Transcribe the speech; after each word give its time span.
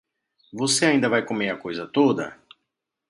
Você 0.51 0.87
ainda 0.87 1.07
vai 1.07 1.23
comer 1.23 1.51
a 1.51 1.55
coisa 1.57 1.85
toda? 1.85 2.35